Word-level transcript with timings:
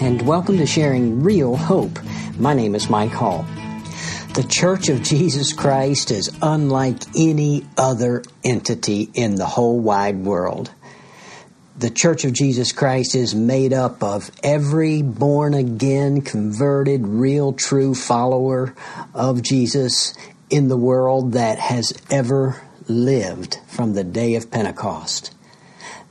and 0.00 0.22
welcome 0.22 0.58
to 0.58 0.66
Sharing 0.66 1.24
Real 1.24 1.56
Hope. 1.56 1.98
My 2.38 2.54
name 2.54 2.76
is 2.76 2.88
Mike 2.88 3.10
Hall. 3.10 3.44
The 4.34 4.46
Church 4.48 4.88
of 4.88 5.02
Jesus 5.02 5.52
Christ 5.52 6.12
is 6.12 6.30
unlike 6.40 7.02
any 7.16 7.66
other 7.76 8.22
entity 8.44 9.10
in 9.12 9.34
the 9.34 9.46
whole 9.46 9.80
wide 9.80 10.18
world. 10.18 10.70
The 11.76 11.90
Church 11.90 12.24
of 12.24 12.32
Jesus 12.32 12.70
Christ 12.70 13.16
is 13.16 13.34
made 13.34 13.72
up 13.72 14.04
of 14.04 14.30
every 14.44 15.02
born 15.02 15.52
again, 15.52 16.22
converted, 16.22 17.08
real, 17.08 17.52
true 17.52 17.92
follower 17.92 18.76
of 19.14 19.42
Jesus 19.42 20.14
in 20.48 20.68
the 20.68 20.76
world 20.76 21.32
that 21.32 21.58
has 21.58 21.92
ever 22.08 22.62
lived 22.86 23.58
from 23.66 23.94
the 23.94 24.04
day 24.04 24.36
of 24.36 24.48
Pentecost. 24.48 25.34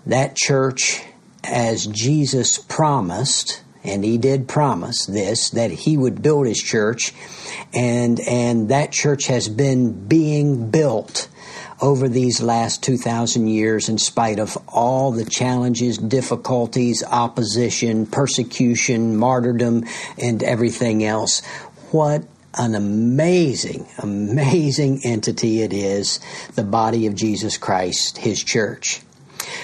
That 0.06 0.36
church, 0.36 1.04
as 1.46 1.86
Jesus 1.86 2.58
promised, 2.58 3.64
and 3.88 4.04
he 4.04 4.18
did 4.18 4.48
promise 4.48 5.06
this 5.06 5.50
that 5.52 5.72
he 5.72 5.98
would 5.98 6.22
build 6.22 6.46
his 6.46 6.62
church 6.62 7.14
and 7.74 8.20
and 8.20 8.70
that 8.70 8.92
church 8.92 9.28
has 9.28 9.48
been 9.48 10.08
being 10.08 10.70
built 10.70 11.28
over 11.82 12.10
these 12.10 12.42
last 12.42 12.84
2000 12.84 13.48
years 13.48 13.88
in 13.88 13.98
spite 13.98 14.40
of 14.40 14.58
all 14.68 15.12
the 15.12 15.26
challenges 15.26 15.98
difficulties 15.98 17.04
opposition 17.04 18.06
persecution 18.06 19.16
martyrdom 19.16 19.84
and 20.22 20.44
everything 20.44 21.04
else 21.04 21.42
what 21.92 22.24
an 22.58 22.76
amazing, 22.76 23.88
amazing 24.00 25.02
entity 25.04 25.62
it 25.62 25.74
is, 25.74 26.20
the 26.56 26.64
body 26.64 27.06
of 27.06 27.16
Jesus 27.16 27.58
Christ, 27.58 28.18
His 28.18 28.44
church. 28.44 29.02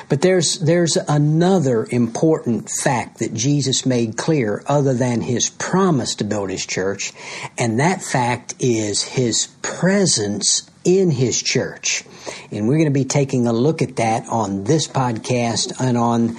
But 0.09 0.21
there's, 0.21 0.59
there's 0.59 0.95
another 0.95 1.87
important 1.89 2.69
fact 2.69 3.19
that 3.19 3.33
Jesus 3.33 3.85
made 3.85 4.17
clear 4.17 4.63
other 4.67 4.93
than 4.93 5.21
his 5.21 5.49
promise 5.49 6.15
to 6.15 6.23
build 6.23 6.49
his 6.49 6.65
church, 6.65 7.13
and 7.57 7.79
that 7.79 8.01
fact 8.01 8.55
is 8.59 9.03
his 9.03 9.47
presence 9.61 10.69
in 10.83 11.11
his 11.11 11.41
church. 11.41 12.03
And 12.51 12.67
we're 12.67 12.77
going 12.77 12.85
to 12.85 12.91
be 12.91 13.05
taking 13.05 13.47
a 13.47 13.53
look 13.53 13.81
at 13.81 13.97
that 13.97 14.27
on 14.27 14.63
this 14.63 14.87
podcast 14.87 15.79
and 15.79 15.97
on, 15.97 16.37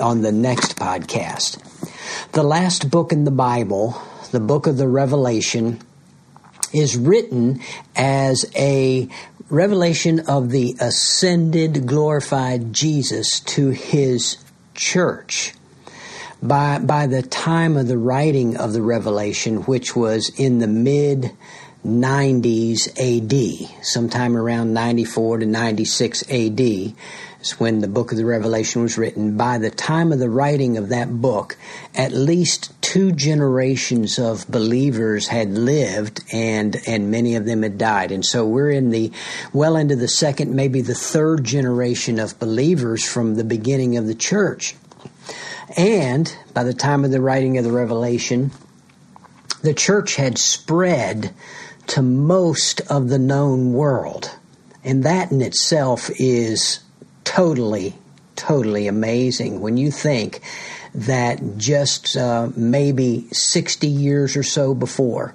on 0.00 0.22
the 0.22 0.32
next 0.32 0.76
podcast. 0.76 1.58
The 2.32 2.42
last 2.42 2.90
book 2.90 3.12
in 3.12 3.24
the 3.24 3.30
Bible, 3.30 4.00
the 4.30 4.40
book 4.40 4.66
of 4.66 4.76
the 4.76 4.88
Revelation, 4.88 5.80
is 6.72 6.96
written 6.96 7.60
as 7.94 8.50
a 8.56 9.08
revelation 9.54 10.20
of 10.20 10.50
the 10.50 10.76
ascended, 10.80 11.86
glorified 11.86 12.72
Jesus 12.72 13.40
to 13.40 13.70
his 13.70 14.36
church. 14.74 15.54
By, 16.42 16.78
by 16.78 17.06
the 17.06 17.22
time 17.22 17.76
of 17.76 17.88
the 17.88 17.96
writing 17.96 18.56
of 18.56 18.72
the 18.72 18.82
revelation, 18.82 19.58
which 19.62 19.96
was 19.96 20.28
in 20.38 20.58
the 20.58 20.66
mid 20.66 21.30
90s 21.86 22.88
AD, 22.98 23.84
sometime 23.84 24.36
around 24.36 24.74
94 24.74 25.38
to 25.38 25.46
96 25.46 26.22
AD, 26.30 26.60
is 26.60 26.94
when 27.58 27.80
the 27.80 27.88
book 27.88 28.10
of 28.10 28.18
the 28.18 28.24
Revelation 28.24 28.82
was 28.82 28.96
written. 28.96 29.36
By 29.36 29.58
the 29.58 29.70
time 29.70 30.10
of 30.10 30.18
the 30.18 30.30
writing 30.30 30.78
of 30.78 30.88
that 30.88 31.20
book, 31.20 31.56
at 31.94 32.12
least 32.12 32.72
two 32.94 33.10
generations 33.10 34.20
of 34.20 34.46
believers 34.46 35.26
had 35.26 35.50
lived 35.50 36.22
and 36.32 36.80
and 36.86 37.10
many 37.10 37.34
of 37.34 37.44
them 37.44 37.64
had 37.64 37.76
died. 37.76 38.12
And 38.12 38.24
so 38.24 38.46
we're 38.46 38.70
in 38.70 38.90
the 38.90 39.10
well 39.52 39.74
into 39.74 39.96
the 39.96 40.06
second, 40.06 40.54
maybe 40.54 40.80
the 40.80 40.94
third 40.94 41.42
generation 41.42 42.20
of 42.20 42.38
believers 42.38 43.04
from 43.04 43.34
the 43.34 43.42
beginning 43.42 43.96
of 43.96 44.06
the 44.06 44.14
church. 44.14 44.76
And 45.76 46.32
by 46.52 46.62
the 46.62 46.72
time 46.72 47.04
of 47.04 47.10
the 47.10 47.20
writing 47.20 47.58
of 47.58 47.64
the 47.64 47.72
Revelation, 47.72 48.52
the 49.62 49.74
church 49.74 50.14
had 50.14 50.38
spread 50.38 51.34
to 51.88 52.00
most 52.00 52.80
of 52.82 53.08
the 53.08 53.18
known 53.18 53.72
world. 53.72 54.30
And 54.84 55.02
that 55.02 55.32
in 55.32 55.42
itself 55.42 56.10
is 56.20 56.78
totally, 57.24 57.98
totally 58.36 58.86
amazing 58.86 59.60
when 59.60 59.76
you 59.78 59.90
think 59.90 60.42
that 60.94 61.58
just 61.58 62.16
uh, 62.16 62.50
maybe 62.56 63.26
60 63.32 63.86
years 63.86 64.36
or 64.36 64.42
so 64.42 64.74
before, 64.74 65.34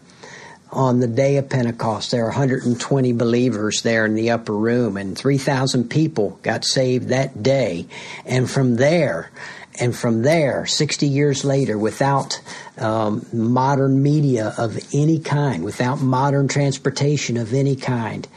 on 0.72 1.00
the 1.00 1.08
day 1.08 1.38
of 1.38 1.50
Pentecost, 1.50 2.12
there 2.12 2.22
were 2.22 2.30
120 2.30 3.14
believers 3.14 3.82
there 3.82 4.06
in 4.06 4.14
the 4.14 4.30
upper 4.32 4.56
room, 4.56 4.98
and 4.98 5.18
3,000 5.18 5.90
people 5.90 6.40
got 6.44 6.64
saved 6.64 7.10
that 7.10 7.42
day. 7.42 7.88
And 8.26 8.50
from 8.50 8.76
there, 8.76 9.32
and 9.80 9.96
from 9.96 10.22
there, 10.22 10.66
60 10.66 11.08
years 11.08 11.44
later, 11.44 11.78
without 11.78 12.40
um, 12.78 13.26
modern 13.34 14.04
media 14.04 14.54
of 14.58 14.78
any 14.94 15.20
kind, 15.20 15.64
without 15.64 16.02
modern 16.02 16.48
transportation 16.48 17.38
of 17.38 17.54
any 17.54 17.76
kind, 17.76 18.28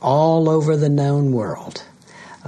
all 0.00 0.48
over 0.48 0.76
the 0.76 0.88
known 0.88 1.32
world, 1.32 1.82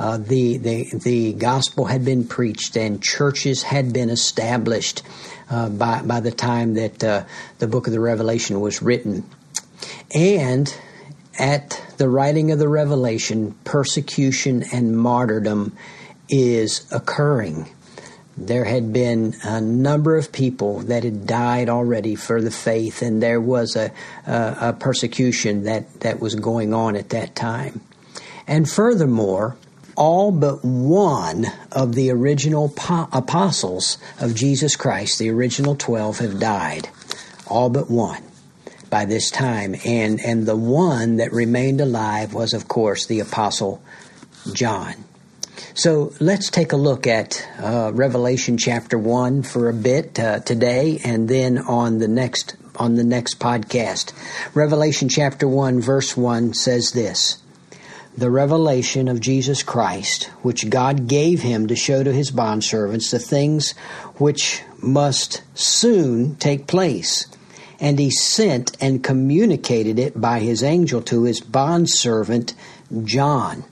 uh, 0.01 0.17
the, 0.17 0.57
the, 0.57 0.91
the 0.95 1.33
gospel 1.35 1.85
had 1.85 2.07
been 2.07 2.27
preached 2.27 2.75
and 2.75 3.03
churches 3.03 3.63
had 3.63 3.93
been 3.93 4.09
established 4.09 5.03
uh, 5.51 5.69
by, 5.69 6.01
by 6.01 6.21
the 6.21 6.31
time 6.31 6.73
that 6.73 7.05
uh, 7.05 7.25
the 7.59 7.67
book 7.67 7.87
of 7.87 7.93
the 7.93 8.01
Revelation 8.01 8.61
was 8.61 8.81
written. 8.81 9.29
And 10.15 10.75
at 11.39 11.83
the 11.99 12.09
writing 12.09 12.51
of 12.51 12.59
the 12.59 12.67
Revelation, 12.67 13.53
persecution 13.65 14.65
and 14.73 14.97
martyrdom 14.97 15.77
is 16.31 16.91
occurring. 16.91 17.69
There 18.39 18.65
had 18.65 18.95
been 18.95 19.35
a 19.45 19.61
number 19.61 20.17
of 20.17 20.33
people 20.33 20.79
that 20.81 21.05
had 21.05 21.27
died 21.27 21.69
already 21.69 22.15
for 22.15 22.41
the 22.41 22.51
faith, 22.51 23.03
and 23.03 23.23
there 23.23 23.41
was 23.41 23.77
a, 23.77 23.93
a, 24.27 24.57
a 24.61 24.73
persecution 24.73 25.65
that, 25.65 26.01
that 26.01 26.21
was 26.21 26.37
going 26.37 26.73
on 26.73 26.97
at 26.97 27.11
that 27.11 27.35
time. 27.35 27.83
And 28.47 28.69
furthermore, 28.69 29.59
all 29.97 30.33
but 30.33 30.65
one 30.65 31.47
of 31.73 31.95
the 31.95 32.11
original 32.11 32.69
po- 32.69 33.09
apostles 33.13 33.99
of 34.21 34.35
Jesus 34.35 34.77
Christ, 34.77 35.19
the 35.19 35.31
original 35.31 35.77
12, 35.77 36.19
have 36.19 36.41
died. 36.41 36.89
All 37.47 37.71
but 37.71 37.91
one 37.91 38.23
by 38.91 39.05
this 39.05 39.31
time. 39.31 39.75
And, 39.85 40.21
and 40.21 40.47
the 40.47 40.57
one 40.57 41.17
that 41.17 41.33
remained 41.33 41.81
alive 41.81 42.35
was, 42.35 42.53
of 42.53 42.69
course, 42.69 43.07
the 43.07 43.21
apostle 43.21 43.83
John. 44.53 44.95
So 45.75 46.13
let's 46.21 46.51
take 46.51 46.73
a 46.73 46.77
look 46.77 47.07
at 47.07 47.47
uh, 47.59 47.93
Revelation 47.95 48.59
chapter 48.59 48.99
1 48.99 49.43
for 49.43 49.69
a 49.69 49.75
bit 49.75 50.19
uh, 50.19 50.41
today 50.41 51.01
and 51.05 51.29
then 51.29 51.59
on 51.59 51.99
the 51.99 52.09
next 52.09 52.57
on 52.77 52.95
the 52.95 53.05
next 53.05 53.39
podcast. 53.39 54.13
Revelation 54.55 55.09
chapter 55.09 55.47
1 55.47 55.81
verse 55.81 56.17
1 56.17 56.55
says 56.55 56.93
this 56.93 57.39
the 58.17 58.31
revelation 58.31 59.09
of 59.09 59.21
Jesus 59.21 59.63
Christ, 59.63 60.25
which 60.43 60.69
God 60.69 61.07
gave 61.07 61.43
him 61.43 61.69
to 61.69 61.77
show 61.77 62.03
to 62.03 62.13
his 62.13 62.31
bondservants 62.31 63.11
the 63.11 63.19
things 63.19 63.73
which 64.17 64.63
must 64.83 65.43
soon 65.55 66.35
take 66.37 66.67
place. 66.67 67.27
And 67.79 67.99
he 67.99 68.11
sent 68.11 68.77
and 68.81 69.03
communicated 69.03 69.99
it 69.99 70.21
by 70.21 70.41
his 70.41 70.63
angel 70.63 71.01
to 71.03 71.23
his 71.23 71.41
bondservant 71.41 72.55
John. 73.05 73.65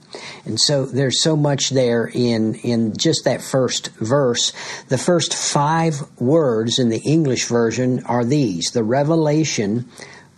And 0.45 0.59
so 0.59 0.85
there's 0.85 1.21
so 1.21 1.35
much 1.35 1.69
there 1.69 2.09
in, 2.11 2.55
in 2.55 2.97
just 2.97 3.25
that 3.25 3.41
first 3.41 3.89
verse. 3.97 4.51
The 4.87 4.97
first 4.97 5.35
five 5.35 6.01
words 6.19 6.79
in 6.79 6.89
the 6.89 7.01
English 7.01 7.45
version 7.45 8.03
are 8.05 8.25
these 8.25 8.71
the 8.71 8.83
revelation 8.83 9.89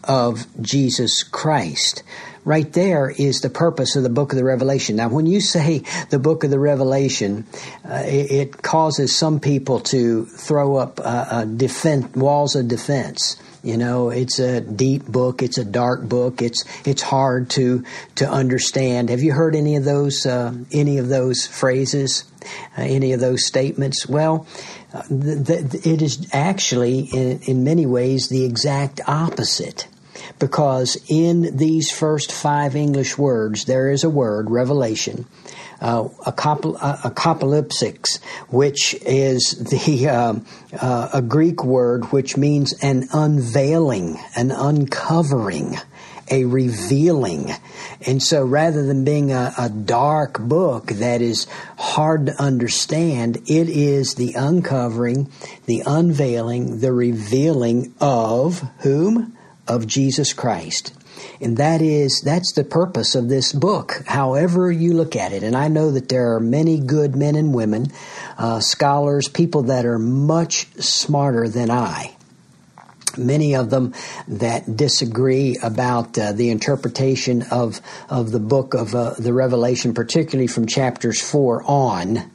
of 0.04 0.48
Jesus 0.62 1.24
Christ 1.24 2.04
right 2.44 2.72
there 2.74 3.10
is 3.10 3.42
the 3.42 3.50
purpose 3.50 3.96
of 3.96 4.04
the 4.04 4.10
book 4.10 4.32
of 4.32 4.38
the 4.38 4.44
Revelation. 4.44 4.96
Now, 4.96 5.10
when 5.10 5.26
you 5.26 5.42
say 5.42 5.84
the 6.10 6.20
book 6.20 6.44
of 6.44 6.50
the 6.50 6.60
Revelation, 6.60 7.46
uh, 7.86 8.04
it, 8.06 8.32
it, 8.32 8.62
causes 8.62 9.16
some 9.16 9.40
people 9.40 9.80
to 9.80 10.26
throw 10.26 10.76
up 10.76 11.00
uh, 11.04 11.46
defense, 11.46 12.16
walls 12.16 12.56
of 12.56 12.68
defense. 12.68 13.42
You 13.64 13.78
know, 13.78 14.10
it's 14.10 14.40
a 14.40 14.62
deep 14.62 15.06
book. 15.06 15.44
It's 15.44 15.58
a 15.58 15.66
dark 15.66 16.02
book. 16.02 16.42
It's 16.42 16.66
it's 16.88 17.02
hard 17.02 17.50
to 17.52 17.84
to 18.16 18.30
understand. 18.30 19.10
Have 19.10 19.22
you 19.22 19.34
heard 19.34 19.56
any 19.56 19.76
of 19.76 19.84
those 19.84 20.26
uh, 20.26 20.54
any 20.72 20.98
of 20.98 21.10
those 21.10 21.46
phrases, 21.46 22.24
uh, 22.78 22.82
any 22.82 23.14
of 23.14 23.20
those 23.20 23.46
statements? 23.46 24.08
Well, 24.08 24.48
uh, 24.94 25.04
it 25.10 26.02
is 26.02 26.28
actually 26.34 27.02
in, 27.02 27.42
in 27.44 27.64
many 27.64 27.86
ways 27.86 28.30
the 28.30 28.46
exact 28.46 29.02
opposite 29.08 29.88
because 30.42 30.98
in 31.08 31.56
these 31.56 31.92
first 31.92 32.32
five 32.32 32.76
English 32.76 33.16
words, 33.18 33.66
there 33.66 33.92
is 33.92 34.04
a 34.04 34.10
word, 34.10 34.50
revelation, 34.50 35.28
uh, 35.80 36.06
apocalypsis, 36.26 38.20
which 38.50 38.96
is 39.06 39.52
the 39.70 40.10
uh, 40.10 40.34
uh, 40.82 41.10
a 41.14 41.22
Greek 41.22 41.64
word 41.64 42.06
which 42.06 42.38
means 42.38 42.74
an 42.82 43.08
unveiling, 43.14 44.20
an 44.36 44.50
uncovering, 44.50 45.78
a 46.32 46.46
revealing. 46.46 47.52
And 48.08 48.24
so 48.24 48.44
rather 48.44 48.84
than 48.84 49.06
being 49.06 49.32
a, 49.32 49.54
a, 49.60 49.70
dark 49.70 50.40
book 50.40 50.88
that 50.88 51.22
is 51.22 51.46
hard 51.78 52.26
to 52.26 52.42
understand, 52.42 53.38
it 53.46 53.70
is 53.70 54.16
the 54.16 54.34
uncovering, 54.34 55.30
the 55.68 55.84
unveiling, 55.86 56.80
the 56.80 56.94
revealing 56.94 57.94
of 58.02 58.62
whom? 58.80 59.38
Of 59.68 59.88
Jesus 59.88 60.34
Christ. 60.34 60.94
And 61.40 61.58
that 61.58 61.82
is, 61.82 62.22
that's 62.24 62.54
the 62.54 62.64
purpose 62.64 63.16
of 63.16 63.30
this 63.30 63.54
book, 63.54 64.04
however 64.08 64.72
you 64.72 64.94
look 64.94 65.16
at 65.16 65.34
it. 65.34 65.44
And 65.44 65.56
I 65.56 65.68
know 65.68 65.92
that 65.92 66.10
there 66.10 66.36
are 66.36 66.40
many 66.40 66.80
good 66.80 67.16
men 67.16 67.36
and 67.36 67.54
women, 67.54 67.88
uh, 68.38 68.60
scholars, 68.60 69.28
people 69.28 69.64
that 69.64 69.86
are 69.86 70.00
much 70.00 70.68
smarter 70.76 71.48
than 71.48 71.70
I 71.70 72.16
many 73.18 73.56
of 73.56 73.70
them 73.70 73.94
that 74.28 74.78
disagree 74.78 75.58
about 75.62 76.18
uh, 76.18 76.32
the 76.32 76.50
interpretation 76.50 77.44
of 77.52 77.82
of 78.10 78.32
the 78.32 78.40
book 78.40 78.74
of 78.74 78.96
uh, 78.96 79.14
the 79.18 79.34
Revelation, 79.34 79.94
particularly 79.94 80.48
from 80.48 80.66
chapters 80.66 81.22
four 81.22 81.64
on. 81.64 82.32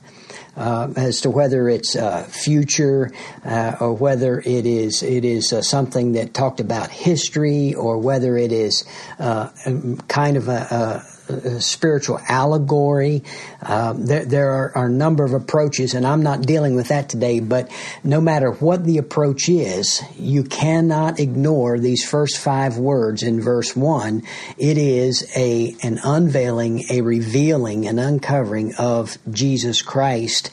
Uh, 0.57 0.91
as 0.97 1.21
to 1.21 1.29
whether 1.29 1.69
it's 1.69 1.95
uh, 1.97 2.23
future 2.23 3.13
uh, 3.45 3.77
or 3.79 3.93
whether 3.93 4.39
it 4.39 4.65
is 4.65 5.03
it 5.03 5.23
is 5.23 5.53
uh, 5.53 5.61
something 5.61 6.13
that 6.13 6.33
talked 6.33 6.61
about 6.61 6.91
history 6.91 7.75
or 7.75 7.99
whether 7.99 8.39
it 8.39 8.53
is 8.53 8.83
kind 9.19 10.37
of 10.39 10.49
a, 10.49 10.67
a 10.71 11.16
spiritual 11.61 12.21
allegory. 12.29 13.23
Um, 13.63 14.07
there, 14.07 14.25
there 14.25 14.51
are, 14.51 14.77
are, 14.77 14.87
a 14.87 14.91
number 14.91 15.25
of 15.25 15.33
approaches, 15.33 15.95
and 15.95 16.07
I'm 16.07 16.23
not 16.23 16.43
dealing 16.43 16.77
with 16.77 16.89
that 16.89 17.09
today. 17.09 17.41
But 17.41 17.71
no 18.05 18.21
matter 18.21 18.53
what 18.53 18.85
the 18.85 18.99
approach 18.99 19.49
is, 19.49 20.03
you 20.19 20.45
cannot 20.45 21.19
ignore 21.21 21.79
these 21.79 22.09
first 22.09 22.39
five 22.39 22.79
words 22.79 23.23
in 23.23 23.41
verse 23.41 23.75
one. 23.75 24.23
It 24.57 24.79
is 24.79 25.31
a 25.37 25.75
an 25.83 25.99
unveiling, 26.05 26.85
a 26.91 27.01
revealing, 27.01 27.87
an 27.87 27.99
uncovering 27.99 28.75
of 28.77 29.19
Jesus 29.31 29.83
Christ, 29.83 30.51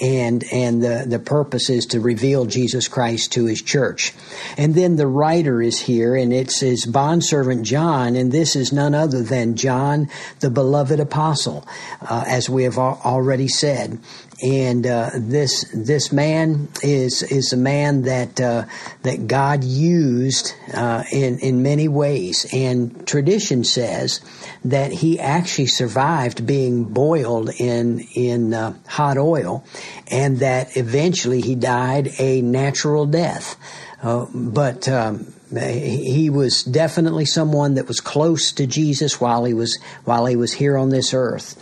and 0.00 0.44
and 0.52 0.82
the 0.82 1.04
the 1.06 1.18
purpose 1.18 1.70
is 1.70 1.86
to 1.86 2.00
reveal 2.00 2.46
Jesus 2.46 2.88
Christ 2.88 3.32
to 3.32 3.46
His 3.46 3.62
church. 3.62 4.12
And 4.56 4.74
then 4.74 4.96
the 4.96 5.06
writer 5.06 5.62
is 5.62 5.80
here, 5.80 6.16
and 6.16 6.32
it's 6.32 6.60
his 6.60 6.84
bondservant 6.84 7.64
John, 7.64 8.16
and 8.16 8.32
this 8.32 8.56
is 8.56 8.72
none 8.72 8.94
other 8.94 9.22
than 9.22 9.56
John 9.56 10.08
the 10.40 10.50
beloved 10.50 11.00
apostle, 11.00 11.66
uh, 12.00 12.24
as 12.26 12.48
we 12.48 12.64
have 12.64 12.78
already 12.78 13.48
said. 13.48 13.98
And 14.42 14.86
uh, 14.86 15.10
this 15.14 15.64
this 15.74 16.12
man 16.12 16.68
is 16.82 17.22
is 17.22 17.54
a 17.54 17.56
man 17.56 18.02
that 18.02 18.38
uh, 18.38 18.66
that 19.02 19.26
God 19.26 19.64
used 19.64 20.52
uh, 20.74 21.04
in 21.10 21.38
in 21.38 21.62
many 21.62 21.88
ways, 21.88 22.46
and 22.52 23.06
tradition 23.06 23.64
says 23.64 24.20
that 24.62 24.92
he 24.92 25.18
actually 25.18 25.68
survived 25.68 26.46
being 26.46 26.84
boiled 26.84 27.48
in 27.58 28.00
in 28.14 28.52
uh, 28.52 28.74
hot 28.86 29.16
oil, 29.16 29.64
and 30.10 30.40
that 30.40 30.76
eventually 30.76 31.40
he 31.40 31.54
died 31.54 32.10
a 32.18 32.42
natural 32.42 33.06
death. 33.06 33.56
Uh, 34.02 34.26
but 34.34 34.86
um, 34.86 35.32
he 35.54 36.28
was 36.28 36.64
definitely 36.64 37.24
someone 37.24 37.74
that 37.74 37.86
was 37.86 38.00
close 38.00 38.52
to 38.52 38.66
Jesus 38.66 39.20
while 39.20 39.44
he 39.44 39.54
was 39.54 39.78
while 40.04 40.26
he 40.26 40.36
was 40.36 40.52
here 40.52 40.76
on 40.76 40.88
this 40.88 41.14
earth, 41.14 41.56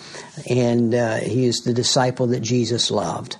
and 0.48 0.94
uh, 0.94 1.16
he 1.16 1.46
is 1.46 1.60
the 1.64 1.74
disciple 1.74 2.28
that 2.28 2.40
Jesus 2.40 2.90
loved. 2.90 3.36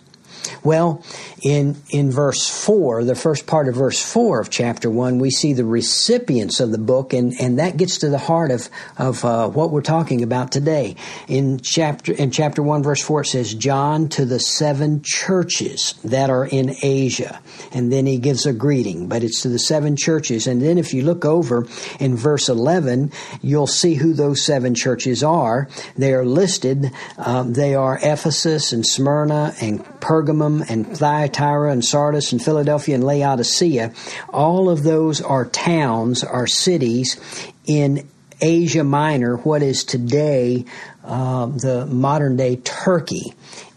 Well, 0.62 1.02
in 1.42 1.76
in 1.90 2.10
verse 2.10 2.48
four, 2.48 3.02
the 3.04 3.14
first 3.14 3.46
part 3.46 3.68
of 3.68 3.74
verse 3.76 4.00
four 4.00 4.40
of 4.40 4.50
chapter 4.50 4.90
one, 4.90 5.18
we 5.18 5.30
see 5.30 5.54
the 5.54 5.64
recipients 5.64 6.60
of 6.60 6.70
the 6.70 6.78
book, 6.78 7.12
and, 7.12 7.32
and 7.40 7.58
that 7.58 7.76
gets 7.76 7.98
to 7.98 8.10
the 8.10 8.18
heart 8.18 8.50
of 8.50 8.68
of 8.98 9.24
uh, 9.24 9.48
what 9.48 9.70
we're 9.70 9.80
talking 9.80 10.22
about 10.22 10.52
today. 10.52 10.96
In 11.28 11.60
chapter 11.60 12.12
in 12.12 12.30
chapter 12.30 12.62
one, 12.62 12.82
verse 12.82 13.02
four, 13.02 13.22
it 13.22 13.28
says, 13.28 13.54
"John 13.54 14.08
to 14.10 14.26
the 14.26 14.38
seven 14.38 15.00
churches 15.02 15.94
that 16.04 16.28
are 16.28 16.44
in 16.44 16.74
Asia," 16.82 17.40
and 17.72 17.90
then 17.90 18.04
he 18.04 18.18
gives 18.18 18.44
a 18.44 18.52
greeting, 18.52 19.08
but 19.08 19.24
it's 19.24 19.42
to 19.42 19.48
the 19.48 19.58
seven 19.58 19.96
churches. 19.96 20.46
And 20.46 20.60
then 20.60 20.76
if 20.76 20.92
you 20.92 21.02
look 21.02 21.24
over 21.24 21.66
in 22.00 22.16
verse 22.16 22.50
eleven, 22.50 23.12
you'll 23.40 23.66
see 23.66 23.94
who 23.94 24.12
those 24.12 24.44
seven 24.44 24.74
churches 24.74 25.22
are. 25.22 25.68
They 25.96 26.12
are 26.12 26.24
listed. 26.24 26.90
Um, 27.16 27.54
they 27.54 27.74
are 27.74 27.98
Ephesus 28.02 28.72
and 28.72 28.86
Smyrna 28.86 29.54
and 29.60 29.82
Pergamum 30.00 30.33
and 30.42 30.96
Thyatira 30.96 31.70
and 31.70 31.84
Sardis 31.84 32.32
and 32.32 32.42
Philadelphia 32.42 32.94
and 32.94 33.04
Laodicea, 33.04 33.92
all 34.30 34.68
of 34.68 34.82
those 34.82 35.20
are 35.20 35.44
towns, 35.44 36.24
are 36.24 36.46
cities 36.46 37.20
in 37.66 38.08
Asia 38.40 38.84
Minor, 38.84 39.36
what 39.38 39.62
is 39.62 39.84
today 39.84 40.64
uh, 41.04 41.46
the 41.46 41.86
modern 41.86 42.36
day 42.36 42.56
Turkey. 42.56 43.34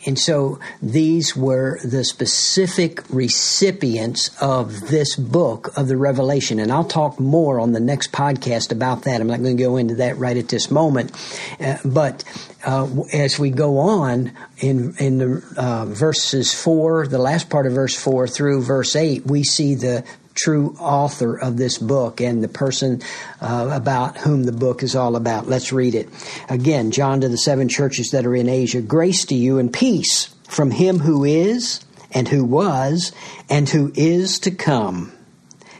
And 0.08 0.18
so 0.18 0.60
these 0.82 1.36
were 1.36 1.80
the 1.84 2.06
specific 2.06 3.04
recipients 3.10 4.32
of 4.42 4.88
this 4.88 5.18
book 5.18 5.78
of 5.78 5.90
the 5.90 5.98
Revelation. 5.98 6.60
And 6.60 6.72
I'll 6.72 6.86
talk 6.86 7.20
more 7.20 7.60
on 7.60 7.74
the 7.74 7.82
next 7.82 8.14
podcast 8.14 8.72
about 8.72 9.04
that. 9.04 9.20
I'm 9.20 9.28
not 9.28 9.44
going 9.44 9.58
to 9.58 9.64
go 9.64 9.76
into 9.76 9.96
that 9.96 10.18
right 10.18 10.38
at 10.38 10.48
this 10.48 10.72
moment. 10.72 11.12
Uh, 11.60 11.78
but 11.84 12.24
uh, 12.66 12.88
as 13.14 13.38
we 13.38 13.50
go 13.50 13.80
on 13.80 14.32
in 14.60 14.96
in 14.98 15.18
the 15.18 15.44
uh, 15.58 15.86
verses 15.86 16.54
four, 16.54 17.06
the 17.06 17.20
last 17.20 17.50
part 17.50 17.68
of 17.68 17.74
verse 17.74 17.96
four 17.96 18.28
through 18.28 18.62
verse 18.62 18.96
eight, 18.96 19.26
we 19.26 19.44
see 19.44 19.76
the 19.76 20.06
true 20.38 20.76
author 20.80 21.36
of 21.38 21.58
this 21.58 21.78
book 21.78 22.22
and 22.22 22.44
the 22.44 22.48
person 22.48 23.02
uh, 23.42 23.70
about 23.74 24.18
whom 24.18 24.44
the 24.44 24.52
book 24.52 24.84
is 24.84 24.96
all 24.96 25.16
about. 25.16 25.48
Let's 25.48 25.74
read 25.74 25.96
it. 25.96 26.08
Again, 26.50 26.92
John 26.92 27.22
to 27.22 27.30
the 27.30 27.38
seven 27.38 27.68
churches 27.68 28.12
that 28.12 28.26
are 28.26 28.36
in 28.36 28.48
Asia, 28.48 28.82
grace 28.82 29.26
to 29.26 29.36
you 29.36 29.58
and 29.60 29.74
peace 29.74 30.34
from 30.48 30.72
him 30.72 31.00
who 31.00 31.24
is 31.24 31.84
and 32.12 32.28
who 32.28 32.46
was 32.46 33.12
and 33.50 33.68
who 33.68 33.92
is 33.96 34.40
to 34.40 34.52
come. 34.52 35.12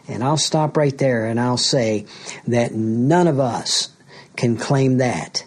And 0.08 0.24
I'll 0.24 0.38
stop 0.38 0.76
right 0.76 0.98
there 0.98 1.26
and 1.26 1.40
I'll 1.40 1.58
say 1.58 2.06
that 2.48 2.74
none 2.74 3.28
of 3.28 3.40
us 3.40 3.90
can 4.36 4.58
claim 4.58 4.98
that. 4.98 5.46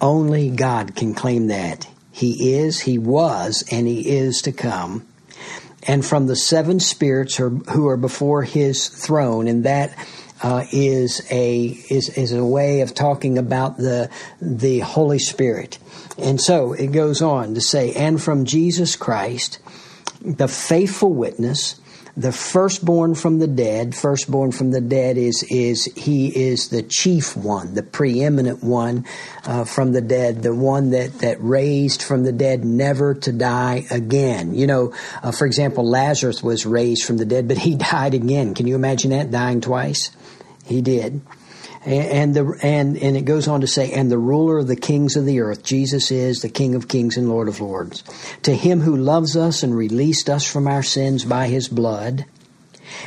Only 0.00 0.50
God 0.50 0.94
can 0.94 1.14
claim 1.14 1.48
that. 1.48 1.88
He 2.10 2.54
is, 2.54 2.80
He 2.80 2.98
was, 2.98 3.64
and 3.70 3.86
He 3.86 4.08
is 4.08 4.42
to 4.42 4.52
come 4.52 5.06
and 5.86 6.04
from 6.04 6.26
the 6.26 6.36
seven 6.36 6.80
spirits 6.80 7.36
who 7.36 7.88
are 7.88 7.96
before 7.96 8.42
his 8.42 8.88
throne, 8.88 9.48
and 9.48 9.64
that 9.64 9.96
uh, 10.42 10.64
is 10.72 11.26
a 11.30 11.66
is 11.88 12.10
is 12.10 12.32
a 12.32 12.44
way 12.44 12.80
of 12.80 12.94
talking 12.94 13.38
about 13.38 13.76
the 13.76 14.10
the 14.40 14.80
Holy 14.80 15.18
Spirit. 15.18 15.78
And 16.18 16.40
so 16.40 16.72
it 16.72 16.88
goes 16.88 17.22
on 17.22 17.54
to 17.54 17.60
say, 17.60 17.92
and 17.92 18.22
from 18.22 18.44
Jesus 18.44 18.96
Christ, 18.96 19.58
the 20.22 20.48
faithful 20.48 21.12
witness 21.12 21.80
the 22.16 22.32
firstborn 22.32 23.14
from 23.14 23.38
the 23.38 23.46
dead. 23.46 23.94
Firstborn 23.94 24.50
from 24.52 24.70
the 24.70 24.80
dead 24.80 25.18
is 25.18 25.42
is 25.50 25.84
he 25.96 26.28
is 26.28 26.68
the 26.68 26.82
chief 26.82 27.36
one, 27.36 27.74
the 27.74 27.82
preeminent 27.82 28.64
one 28.64 29.04
uh, 29.44 29.64
from 29.64 29.92
the 29.92 30.00
dead, 30.00 30.42
the 30.42 30.54
one 30.54 30.90
that 30.90 31.18
that 31.18 31.36
raised 31.40 32.02
from 32.02 32.24
the 32.24 32.32
dead, 32.32 32.64
never 32.64 33.14
to 33.14 33.32
die 33.32 33.84
again. 33.90 34.54
You 34.54 34.66
know, 34.66 34.94
uh, 35.22 35.30
for 35.30 35.46
example, 35.46 35.88
Lazarus 35.88 36.42
was 36.42 36.64
raised 36.64 37.04
from 37.04 37.18
the 37.18 37.26
dead, 37.26 37.48
but 37.48 37.58
he 37.58 37.74
died 37.92 38.14
again. 38.14 38.54
Can 38.54 38.66
you 38.66 38.74
imagine 38.74 39.10
that 39.10 39.30
dying 39.30 39.60
twice? 39.60 40.10
He 40.64 40.80
did 40.80 41.20
and 41.86 42.34
the 42.34 42.58
and 42.62 42.96
and 42.96 43.16
it 43.16 43.24
goes 43.24 43.46
on 43.46 43.60
to 43.60 43.66
say 43.66 43.92
and 43.92 44.10
the 44.10 44.18
ruler 44.18 44.58
of 44.58 44.66
the 44.66 44.76
kings 44.76 45.16
of 45.16 45.24
the 45.24 45.40
earth 45.40 45.62
jesus 45.62 46.10
is 46.10 46.42
the 46.42 46.48
king 46.48 46.74
of 46.74 46.88
kings 46.88 47.16
and 47.16 47.28
lord 47.28 47.48
of 47.48 47.60
lords 47.60 48.02
to 48.42 48.54
him 48.54 48.80
who 48.80 48.96
loves 48.96 49.36
us 49.36 49.62
and 49.62 49.76
released 49.76 50.28
us 50.28 50.44
from 50.50 50.66
our 50.66 50.82
sins 50.82 51.24
by 51.24 51.46
his 51.46 51.68
blood 51.68 52.24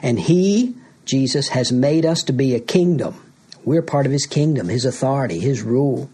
and 0.01 0.19
he 0.19 0.75
jesus 1.03 1.49
has 1.49 1.71
made 1.71 2.05
us 2.05 2.23
to 2.23 2.33
be 2.33 2.55
a 2.55 2.59
kingdom. 2.59 3.15
We're 3.65 3.81
part 3.81 4.05
of 4.05 4.11
his 4.11 4.25
kingdom 4.25 4.69
his 4.69 4.85
authority 4.85 5.39
his 5.39 5.61
rule 5.61 6.09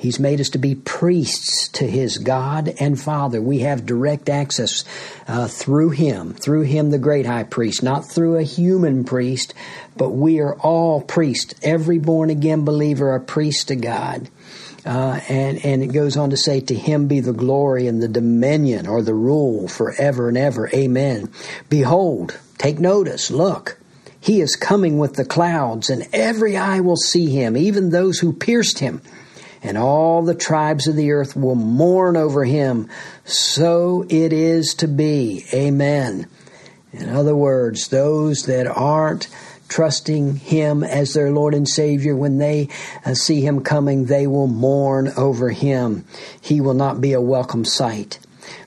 He's 0.00 0.18
made 0.18 0.40
us 0.40 0.48
to 0.50 0.58
be 0.58 0.76
priests 0.76 1.68
to 1.74 1.86
his 1.86 2.16
God 2.16 2.72
and 2.80 2.98
Father. 2.98 3.42
We 3.42 3.58
have 3.58 3.84
direct 3.84 4.30
access 4.30 4.82
uh, 5.28 5.46
through 5.46 5.90
him, 5.90 6.32
through 6.32 6.62
him, 6.62 6.90
the 6.90 6.98
great 6.98 7.26
high 7.26 7.42
priest, 7.42 7.82
not 7.82 8.06
through 8.06 8.36
a 8.36 8.42
human 8.42 9.04
priest, 9.04 9.52
but 9.98 10.08
we 10.08 10.40
are 10.40 10.54
all 10.54 11.02
priests. 11.02 11.54
Every 11.62 11.98
born 11.98 12.30
again 12.30 12.64
believer 12.64 13.14
a 13.14 13.20
priest 13.20 13.68
to 13.68 13.76
God. 13.76 14.30
Uh, 14.86 15.20
and, 15.28 15.62
and 15.66 15.82
it 15.82 15.92
goes 15.92 16.16
on 16.16 16.30
to 16.30 16.36
say, 16.38 16.60
To 16.60 16.74
him 16.74 17.06
be 17.06 17.20
the 17.20 17.34
glory 17.34 17.86
and 17.86 18.02
the 18.02 18.08
dominion 18.08 18.86
or 18.86 19.02
the 19.02 19.12
rule 19.12 19.68
forever 19.68 20.30
and 20.30 20.38
ever. 20.38 20.70
Amen. 20.72 21.30
Behold, 21.68 22.40
take 22.56 22.78
notice, 22.78 23.30
look, 23.30 23.78
he 24.18 24.40
is 24.40 24.56
coming 24.56 24.98
with 24.98 25.16
the 25.16 25.26
clouds, 25.26 25.90
and 25.90 26.08
every 26.14 26.56
eye 26.56 26.80
will 26.80 26.96
see 26.96 27.28
him, 27.28 27.54
even 27.54 27.90
those 27.90 28.18
who 28.18 28.32
pierced 28.32 28.78
him 28.78 29.02
and 29.62 29.76
all 29.76 30.22
the 30.22 30.34
tribes 30.34 30.86
of 30.86 30.96
the 30.96 31.12
earth 31.12 31.36
will 31.36 31.54
mourn 31.54 32.16
over 32.16 32.44
him. 32.44 32.88
So 33.24 34.06
it 34.08 34.32
is 34.32 34.74
to 34.74 34.88
be. 34.88 35.44
Amen. 35.52 36.26
In 36.92 37.08
other 37.08 37.36
words, 37.36 37.88
those 37.88 38.46
that 38.46 38.66
aren't 38.66 39.28
trusting 39.70 40.34
Him 40.36 40.82
as 40.82 41.14
their 41.14 41.30
Lord 41.30 41.54
and 41.54 41.68
Savior, 41.68 42.14
when 42.14 42.38
they 42.38 42.68
uh, 43.06 43.14
see 43.14 43.40
Him 43.40 43.62
coming, 43.62 44.06
they 44.06 44.26
will 44.26 44.48
mourn 44.48 45.12
over 45.16 45.50
Him. 45.50 46.04
He 46.40 46.60
will 46.60 46.74
not 46.74 47.00
be 47.00 47.12
a 47.12 47.20
welcome 47.20 47.64
sight. 47.64 48.18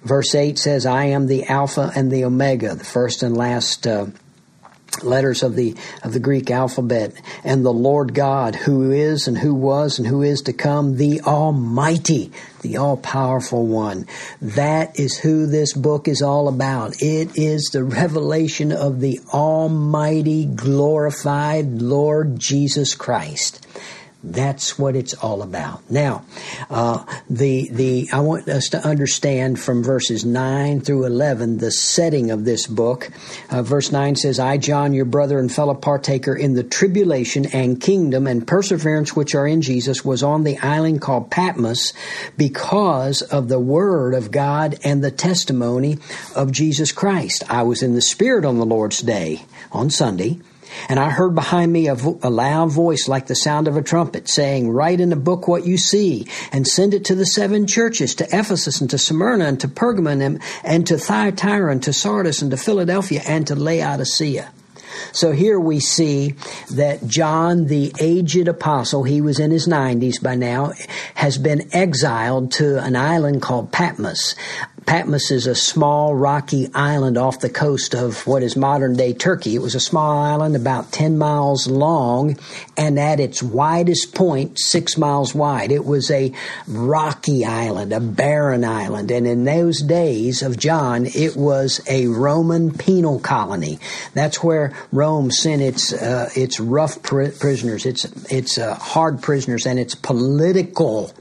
Verse 0.03 0.33
8 0.33 0.57
says, 0.57 0.85
I 0.85 1.05
am 1.05 1.27
the 1.27 1.45
Alpha 1.45 1.91
and 1.95 2.09
the 2.09 2.23
Omega, 2.23 2.75
the 2.75 2.85
first 2.85 3.21
and 3.21 3.35
last 3.35 3.85
uh, 3.85 4.07
letters 5.01 5.43
of 5.43 5.55
the 5.55 5.75
of 6.03 6.13
the 6.13 6.19
Greek 6.19 6.51
alphabet. 6.51 7.13
And 7.43 7.65
the 7.65 7.73
Lord 7.73 8.13
God 8.13 8.55
who 8.55 8.91
is 8.91 9.27
and 9.27 9.37
who 9.37 9.53
was 9.53 9.97
and 9.97 10.07
who 10.07 10.21
is 10.21 10.41
to 10.43 10.53
come 10.53 10.97
the 10.97 11.21
almighty 11.21 12.31
the 12.61 12.77
all 12.77 12.97
powerful 12.97 13.67
one. 13.67 14.07
That 14.41 14.99
is 14.99 15.17
who 15.17 15.45
this 15.45 15.73
book 15.73 16.07
is 16.07 16.21
all 16.21 16.47
about. 16.47 17.01
It 17.01 17.37
is 17.37 17.69
the 17.71 17.83
revelation 17.83 18.71
of 18.71 18.99
the 18.99 19.19
almighty 19.33 20.45
glorified 20.45 21.81
Lord 21.81 22.39
Jesus 22.39 22.95
Christ 22.95 23.62
that's 24.23 24.79
what 24.79 24.95
it's 24.95 25.13
all 25.15 25.41
about. 25.41 25.81
Now, 25.91 26.23
uh, 26.69 27.03
the 27.29 27.69
the 27.69 28.07
I 28.13 28.21
want 28.21 28.47
us 28.47 28.69
to 28.69 28.77
understand 28.77 29.59
from 29.59 29.83
verses 29.83 30.23
nine 30.23 30.79
through 30.79 31.05
eleven 31.05 31.57
the 31.57 31.71
setting 31.71 32.31
of 32.31 32.45
this 32.45 32.65
book. 32.65 33.09
Uh, 33.49 33.61
verse 33.63 33.91
nine 33.91 34.15
says, 34.15 34.39
"I, 34.39 34.57
John, 34.57 34.93
your 34.93 35.05
brother 35.05 35.39
and 35.39 35.51
fellow 35.51 35.73
partaker 35.73 36.33
in 36.33 36.53
the 36.53 36.63
tribulation 36.63 37.47
and 37.47 37.81
kingdom 37.81 38.25
and 38.25 38.47
perseverance 38.47 39.13
which 39.13 39.35
are 39.35 39.45
in 39.45 39.61
Jesus, 39.61 40.05
was 40.05 40.23
on 40.23 40.43
the 40.43 40.57
island 40.59 41.01
called 41.01 41.29
Patmos 41.29 41.91
because 42.37 43.21
of 43.23 43.49
the 43.49 43.59
word 43.59 44.13
of 44.13 44.31
God 44.31 44.79
and 44.85 45.03
the 45.03 45.11
testimony 45.11 45.97
of 46.33 46.51
Jesus 46.51 46.93
Christ. 46.93 47.43
I 47.49 47.63
was 47.63 47.83
in 47.83 47.93
the 47.93 48.01
Spirit 48.01 48.45
on 48.45 48.57
the 48.57 48.65
Lord's 48.65 49.01
day 49.01 49.43
on 49.73 49.89
Sunday." 49.89 50.39
And 50.89 50.99
I 50.99 51.09
heard 51.09 51.35
behind 51.35 51.71
me 51.71 51.87
a, 51.87 51.95
vo- 51.95 52.19
a, 52.21 52.29
loud 52.29 52.71
voice 52.71 53.07
like 53.07 53.27
the 53.27 53.35
sound 53.35 53.67
of 53.67 53.77
a 53.77 53.81
trumpet 53.81 54.29
saying, 54.29 54.69
Write 54.69 54.99
in 54.99 55.13
a 55.13 55.17
book 55.17 55.47
what 55.47 55.65
you 55.65 55.77
see 55.77 56.27
and 56.51 56.67
send 56.67 56.93
it 56.93 57.05
to 57.05 57.15
the 57.15 57.25
seven 57.25 57.67
churches, 57.67 58.15
to 58.15 58.25
Ephesus 58.25 58.81
and 58.81 58.89
to 58.89 58.97
Smyrna 58.97 59.45
and 59.45 59.59
to 59.61 59.67
Pergamon 59.67 60.21
and, 60.21 60.41
and 60.63 60.87
to 60.87 60.97
Thyatira 60.97 61.71
and 61.71 61.83
to 61.83 61.93
Sardis 61.93 62.41
and 62.41 62.51
to 62.51 62.57
Philadelphia 62.57 63.21
and 63.25 63.47
to 63.47 63.55
Laodicea. 63.55 64.51
So 65.11 65.31
here 65.31 65.59
we 65.59 65.79
see 65.79 66.35
that 66.71 67.05
John, 67.07 67.65
the 67.65 67.93
aged 67.99 68.47
apostle, 68.47 69.03
he 69.03 69.21
was 69.21 69.39
in 69.39 69.51
his 69.51 69.67
90s 69.67 70.21
by 70.21 70.35
now, 70.35 70.73
has 71.15 71.37
been 71.37 71.69
exiled 71.73 72.51
to 72.53 72.83
an 72.83 72.95
island 72.95 73.41
called 73.41 73.71
Patmos. 73.71 74.35
Patmos 74.85 75.31
is 75.31 75.47
a 75.47 75.55
small 75.55 76.13
rocky 76.15 76.69
island 76.73 77.17
off 77.17 77.39
the 77.39 77.49
coast 77.49 77.95
of 77.95 78.25
what 78.27 78.43
is 78.43 78.55
modern 78.55 78.95
day 78.95 79.13
Turkey. 79.13 79.55
It 79.55 79.61
was 79.61 79.75
a 79.75 79.79
small 79.79 80.17
island 80.17 80.55
about 80.55 80.91
10 80.91 81.17
miles 81.17 81.67
long 81.67 82.37
and 82.75 82.99
at 82.99 83.19
its 83.19 83.41
widest 83.41 84.13
point, 84.13 84.59
six 84.59 84.97
miles 84.97 85.33
wide. 85.33 85.71
It 85.71 85.85
was 85.85 86.11
a 86.11 86.33
rocky 86.67 87.45
island, 87.45 87.93
a 87.93 87.99
barren 87.99 88.65
island. 88.65 89.11
And 89.11 89.25
in 89.25 89.45
those 89.45 89.81
days 89.81 90.41
of 90.41 90.57
John, 90.57 91.05
it 91.05 91.35
was 91.35 91.81
a 91.87 92.07
Roman 92.07 92.71
penal 92.71 93.19
colony. 93.19 93.79
That's 94.13 94.43
where 94.43 94.73
Rome 94.91 95.31
sent 95.31 95.61
its, 95.61 95.93
uh, 95.93 96.29
its 96.35 96.59
rough 96.59 97.01
pr- 97.01 97.29
prisoners, 97.29 97.85
its, 97.85 98.05
its 98.31 98.57
uh, 98.57 98.75
hard 98.75 99.21
prisoners, 99.21 99.65
and 99.65 99.79
its 99.79 99.95
political 99.95 101.13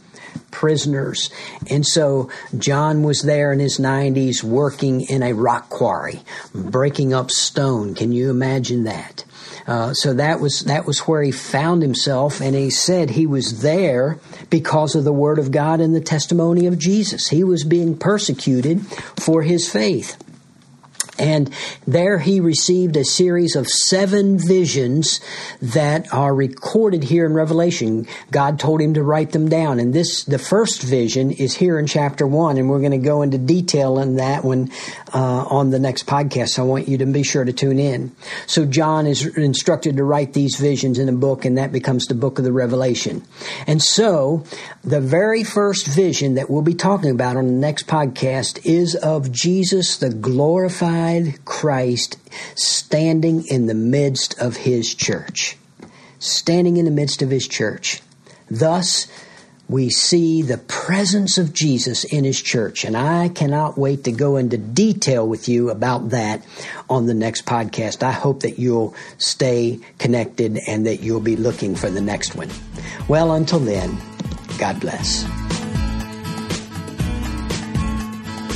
prisoners. 0.50 1.30
And 1.68 1.86
so 1.86 2.30
John 2.56 3.02
was 3.02 3.22
there 3.22 3.52
in 3.52 3.58
his 3.58 3.78
90s 3.78 4.42
working 4.42 5.02
in 5.02 5.22
a 5.22 5.32
rock 5.32 5.68
quarry, 5.68 6.20
breaking 6.54 7.14
up 7.14 7.30
stone. 7.30 7.94
Can 7.94 8.12
you 8.12 8.30
imagine 8.30 8.84
that? 8.84 9.24
Uh, 9.66 9.94
so 9.94 10.14
that 10.14 10.40
was 10.40 10.62
that 10.62 10.86
was 10.86 11.00
where 11.00 11.22
he 11.22 11.30
found 11.30 11.82
himself, 11.82 12.40
and 12.40 12.54
he 12.54 12.68
said 12.68 13.10
he 13.10 13.26
was 13.26 13.62
there 13.62 14.18
because 14.50 14.94
of 14.94 15.04
the 15.04 15.12
word 15.12 15.38
of 15.38 15.52
God 15.52 15.80
and 15.80 15.94
the 15.94 16.00
testimony 16.00 16.66
of 16.66 16.78
Jesus. 16.78 17.28
He 17.28 17.44
was 17.44 17.62
being 17.64 17.96
persecuted 17.96 18.84
for 19.20 19.42
his 19.42 19.70
faith. 19.70 20.16
And 21.22 21.50
there 21.86 22.18
he 22.18 22.40
received 22.40 22.96
a 22.96 23.04
series 23.04 23.54
of 23.54 23.68
seven 23.68 24.38
visions 24.38 25.20
that 25.62 26.12
are 26.12 26.34
recorded 26.34 27.04
here 27.04 27.24
in 27.24 27.32
Revelation. 27.32 28.08
God 28.32 28.58
told 28.58 28.80
him 28.80 28.94
to 28.94 29.04
write 29.04 29.30
them 29.30 29.48
down. 29.48 29.78
And 29.78 29.94
this, 29.94 30.24
the 30.24 30.38
first 30.38 30.82
vision 30.82 31.30
is 31.30 31.54
here 31.54 31.78
in 31.78 31.86
chapter 31.86 32.26
one, 32.26 32.58
and 32.58 32.68
we're 32.68 32.80
going 32.80 32.90
to 32.90 32.98
go 32.98 33.22
into 33.22 33.38
detail 33.38 34.00
in 34.00 34.16
that 34.16 34.44
one 34.44 34.72
uh, 35.14 35.44
on 35.48 35.70
the 35.70 35.78
next 35.78 36.06
podcast. 36.06 36.48
So 36.50 36.64
I 36.64 36.66
want 36.66 36.88
you 36.88 36.98
to 36.98 37.06
be 37.06 37.22
sure 37.22 37.44
to 37.44 37.52
tune 37.52 37.78
in. 37.78 38.10
So 38.48 38.66
John 38.66 39.06
is 39.06 39.24
instructed 39.36 39.98
to 39.98 40.04
write 40.04 40.32
these 40.32 40.56
visions 40.56 40.98
in 40.98 41.08
a 41.08 41.12
book, 41.12 41.44
and 41.44 41.56
that 41.56 41.70
becomes 41.70 42.06
the 42.06 42.14
book 42.14 42.40
of 42.40 42.44
the 42.44 42.52
Revelation. 42.52 43.24
And 43.68 43.80
so 43.80 44.44
the 44.82 45.00
very 45.00 45.44
first 45.44 45.86
vision 45.86 46.34
that 46.34 46.50
we'll 46.50 46.62
be 46.62 46.74
talking 46.74 47.10
about 47.10 47.36
on 47.36 47.46
the 47.46 47.52
next 47.52 47.86
podcast 47.86 48.58
is 48.64 48.96
of 48.96 49.30
Jesus, 49.30 49.98
the 49.98 50.10
glorified 50.10 51.11
Christ 51.44 52.18
standing 52.54 53.46
in 53.46 53.66
the 53.66 53.74
midst 53.74 54.38
of 54.38 54.56
his 54.58 54.94
church. 54.94 55.56
Standing 56.18 56.76
in 56.76 56.84
the 56.84 56.90
midst 56.90 57.22
of 57.22 57.30
his 57.30 57.48
church. 57.48 58.00
Thus, 58.50 59.06
we 59.68 59.88
see 59.88 60.42
the 60.42 60.58
presence 60.58 61.38
of 61.38 61.52
Jesus 61.54 62.04
in 62.04 62.24
his 62.24 62.40
church. 62.40 62.84
And 62.84 62.96
I 62.96 63.28
cannot 63.28 63.78
wait 63.78 64.04
to 64.04 64.12
go 64.12 64.36
into 64.36 64.58
detail 64.58 65.26
with 65.26 65.48
you 65.48 65.70
about 65.70 66.10
that 66.10 66.44
on 66.90 67.06
the 67.06 67.14
next 67.14 67.46
podcast. 67.46 68.02
I 68.02 68.12
hope 68.12 68.40
that 68.40 68.58
you'll 68.58 68.94
stay 69.18 69.80
connected 69.98 70.58
and 70.68 70.86
that 70.86 71.00
you'll 71.00 71.20
be 71.20 71.36
looking 71.36 71.74
for 71.74 71.88
the 71.88 72.02
next 72.02 72.34
one. 72.34 72.50
Well, 73.08 73.32
until 73.32 73.60
then, 73.60 73.96
God 74.58 74.78
bless. 74.80 75.41